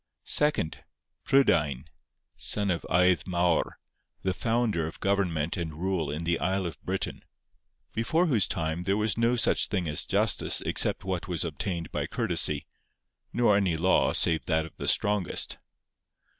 Second, 0.25 0.83
Prydain, 1.25 1.85
son 2.35 2.71
of 2.71 2.83
Aedd 2.89 3.27
Mawr, 3.27 3.77
the 4.23 4.33
founder 4.33 4.87
of 4.87 4.99
government 4.99 5.57
and 5.57 5.75
rule 5.79 6.09
in 6.09 6.23
the 6.23 6.39
isle 6.39 6.65
of 6.65 6.81
Britain, 6.81 7.21
before 7.93 8.25
whose 8.25 8.47
time 8.47 8.85
there 8.85 8.97
was 8.97 9.15
no 9.15 9.35
such 9.35 9.67
thing 9.67 9.87
as 9.87 10.07
justice 10.07 10.59
except 10.61 11.03
what 11.03 11.27
was 11.27 11.45
obtained 11.45 11.91
by 11.91 12.07
courtesy, 12.07 12.65
nor 13.31 13.55
any 13.55 13.77
law 13.77 14.11
save 14.11 14.45
that 14.45 14.65
of 14.65 14.75
the 14.77 14.87
strongest. 14.87 15.59